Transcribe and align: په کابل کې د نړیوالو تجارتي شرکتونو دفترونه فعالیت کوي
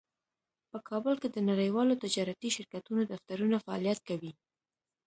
په 0.71 0.77
کابل 0.89 1.13
کې 1.21 1.29
د 1.31 1.37
نړیوالو 1.49 1.99
تجارتي 2.03 2.49
شرکتونو 2.55 3.01
دفترونه 3.11 3.57
فعالیت 3.65 3.99
کوي 4.09 4.31